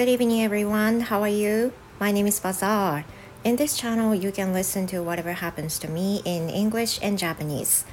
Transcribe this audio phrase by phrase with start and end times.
[0.00, 1.00] Good evening, everyone.
[1.00, 1.74] How are you?
[2.00, 3.04] My name is Bazaar.
[3.44, 7.84] In this channel, you can listen to whatever happens to me in English and Japanese.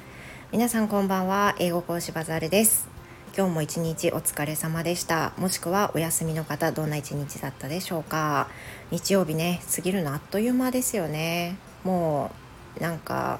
[0.50, 1.54] 皆さんこんばんは。
[1.58, 2.88] 英語講師バザールです。
[3.36, 5.34] 今日も一日お疲れ様でした。
[5.36, 8.48] もしくはお休みの方、どんな一日だったでしょうか。
[8.90, 11.58] 日曜日ね、過ぎるのあっという間ですよね。
[11.84, 12.30] も
[12.78, 13.38] う、なんか、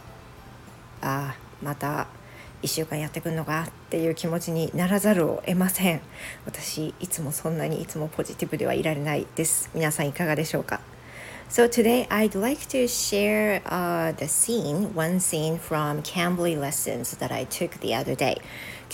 [1.00, 2.06] ああ、また
[2.60, 6.02] 1週間やってくるのかっっていう気持ちにならざるを得ません。
[6.44, 9.70] 私いつもそんなにいつもポジティブではいられないです。
[9.74, 10.80] 皆さんいかがでしょうか？
[11.50, 17.44] So today I'd like to share uh, the scene, one scene from Cambly lessons that I
[17.44, 18.42] took the other day.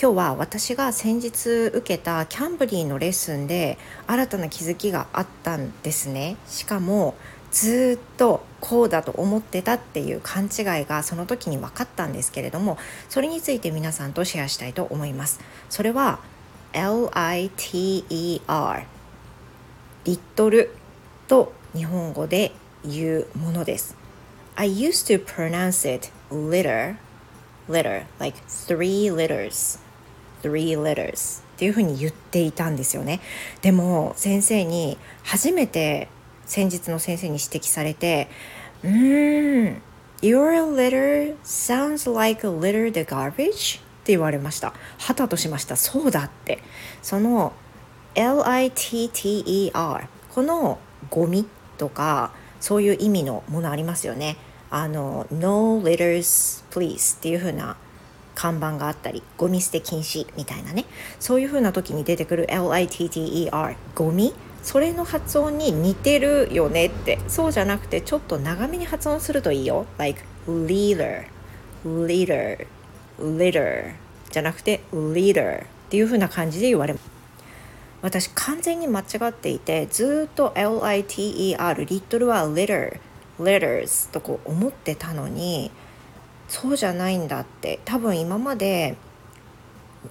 [0.01, 6.37] 今日は私が先日受けたキャンブリーのレッスンで新たな気づきがあったんですね。
[6.47, 7.15] しかも
[7.51, 12.77] ずっとこうだと思ってたっていう勘違いがその時に分かったんですけれども
[13.09, 16.19] それについて皆さんとシェアしたいと思いますそれは
[16.73, 17.49] LITER
[20.03, 20.71] リットル
[21.27, 22.51] と日本語で
[22.83, 23.95] 言うものです
[24.55, 26.95] I used to pronounce it litter,
[27.69, 29.79] litter, like three letters
[30.41, 33.19] three letters っていうふうに言っていたんですよね
[33.61, 36.07] でも先生に初めて
[36.45, 38.29] 先日の先生に指摘されて
[38.83, 39.81] 「うーん
[40.21, 46.59] Your letter sounds like litter the garbage?」って言われましたはたとしましたそうだって
[47.01, 47.53] その
[48.13, 50.77] LITTER この
[51.09, 54.37] ゴミとかそういう意味のものありますよね。
[54.69, 57.77] あの No litters please っていう風な
[58.33, 60.85] 看板があったりゴミ捨て禁止みたいなね。
[61.19, 64.33] そういう風な時に出てくる LITTER ゴミ。
[64.63, 67.19] それの発音に似てるよねって。
[67.27, 69.85] そうじゃなくてちょっと長めに発音するといいよ。
[69.97, 71.25] Like leader
[71.85, 72.65] leader
[73.19, 73.93] leader
[74.31, 77.14] じゃなくて leader っていう風な感じで言われます。
[78.05, 82.99] 私完全に間違っていてずっと LITER リットルは letter
[83.39, 85.71] letters とこう思ってたのに
[86.47, 88.95] そうじゃないんだって多分今まで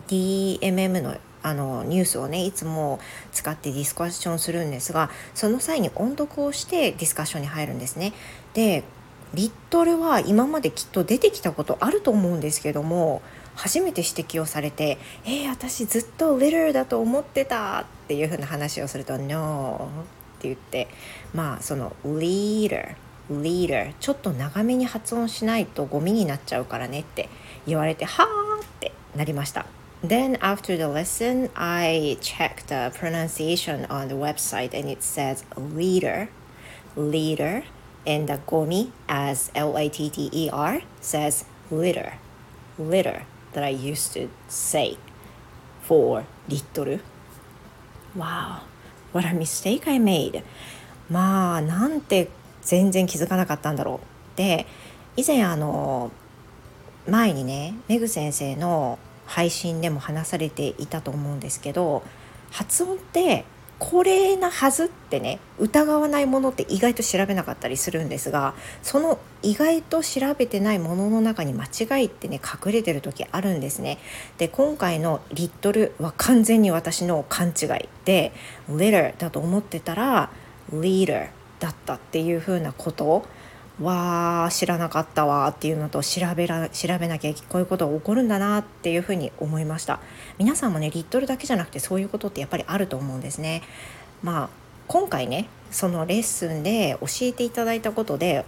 [0.08, 2.98] DMM のあのニュースをねいつも
[3.30, 8.12] 使ってディスカッションするんですがその際に音読をしてディスカッションに入るんですね。
[8.54, 8.82] で
[9.34, 13.22] リットルは今まできっと出てきたことあると思うんですけども
[13.54, 19.88] 初めて指摘をされて「えー、私ずっと little だと思ってた」っていうふうな話をすると「no」
[20.38, 20.88] って言って
[21.32, 22.94] まあその leader
[23.30, 27.28] leader ちょっと長めに発音しないとゴミになっちゃうからねって
[27.66, 29.66] 言われてはあってなりました。
[30.04, 36.28] Then after the lesson, I checked the pronunciation on the website and it says leader,
[36.94, 37.64] leader,
[38.06, 42.14] and the gomi as L-I-T-T-E-R says litter,
[42.78, 44.98] litter that I used to say
[45.82, 47.00] for little.
[48.14, 48.60] Wow,
[49.12, 50.42] what a mistake I made.
[51.10, 52.30] まあなんて
[52.62, 54.38] 全然気づかなかったんだろう。
[54.38, 54.66] で
[55.16, 56.10] 以前あの
[57.08, 62.02] 前にねメグ先生の配信でも話されていたと思うんですけど
[62.50, 63.44] 発音って
[63.90, 73.98] これなはずってね疑わないものって意外と調べなかったりするんですがその意外と調べてないものの中に間違いってね隠れてる時あるんですね。
[74.38, 78.32] で今回の「リットル」は完全に私の勘違いで
[78.72, 80.30] 「Little」だと思ってたら
[80.72, 81.28] 「leader」
[81.60, 83.26] だったっていうふうなこと
[83.80, 90.00] わあ知らなかったわっていうのと調べら調べなきゃこういうことが起こるんだなっていうふうに思いました。
[90.38, 93.62] 皆さんもねリットルだけじゃなくてそういうことってやっぱりあると思うんですね。
[94.22, 94.48] まあ
[94.86, 98.44] 今回ねそのレッスンで教えていただいたことで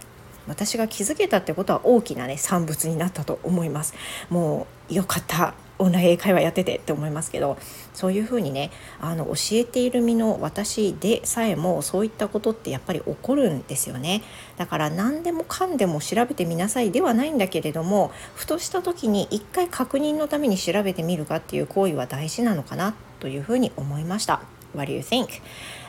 [0.47, 3.95] 私が気づけたってことは大きなね産物になったと思います。
[4.29, 5.53] もうよかった。
[5.79, 7.57] オンライン英会話やっててって思いますけど
[7.93, 14.23] そういうふうにねあの教えている身の私でさえもそういったことってやっぱり起こるんですよね
[14.57, 24.41] だから何でもかんでも調べてみなさいではないんだけれどもふとした時に一回確認のために調べてみるかっていう行為は大事なのかなというふうに思いました
[24.75, 25.41] What do you think?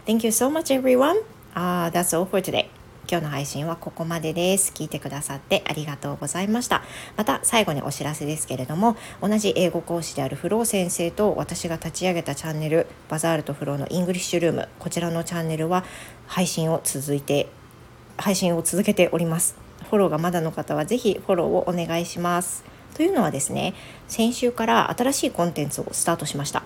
[0.06, 1.20] Thank you so much everyone.
[1.54, 2.77] Uh, that's all for today.
[3.10, 4.70] 今日の配信はここまでです。
[4.74, 6.82] 聞いてくださってありがとうございました。
[7.16, 15.84] また最後にお知らせですけれども、同じ英語講師であるフロー先生と私が立ち上げたチャンネル、バザールとフローのイングリッシュルーム、こちらのチャンネルは
[16.26, 17.48] 配信を続いて、
[18.18, 19.56] 配信を続けております。
[19.88, 22.62] フォローがまだの方はぜひフォローをお願いします。
[22.92, 23.72] というのはですね、
[24.06, 26.62] 先週から新しいコンテンツをスタートしました。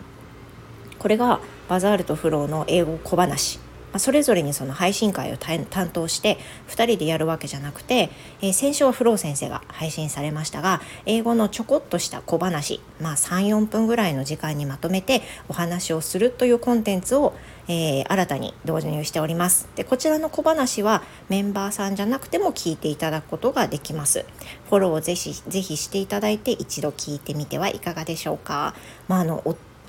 [0.99, 3.61] これがバザールとフローの英語小話
[3.95, 8.11] あ、それぞれにその配信会を担当して2人でやるわけじゃなくて、
[8.41, 17.35] えー、先週はフロー先生が配信されましたが英語のちょこっとした小話、まあ、34分ぐらいの時間にまとめてお話をするというコンテンツを、
[17.69, 19.69] えー、新たに導入しております。
[19.77, 24.25] でこちらの小話はメンバーさんじゃなくても聞いていただくことができます。
[24.69, 28.75] フォローをぜひぜひしていただいて一度聞いてみてはいかがでしょうか、
[29.09, 29.43] まあ、あの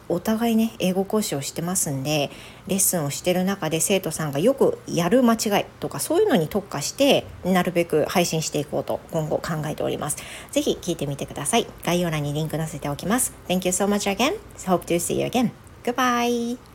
[0.10, 2.30] お互いね英語講師をしてますんで
[2.68, 10.18] レッスンをしてる中で生徒さんがよくやる間違いとかそういうのに特化してなるべく配信していこうと今後考えております。
[10.52, 11.68] ぜひ聞いてみてください。
[11.84, 13.34] 概要欄にリンク載せておきます。
[13.48, 14.38] Thank you so much again.
[14.68, 15.52] Hope to see you again.
[15.84, 16.73] Goodbye.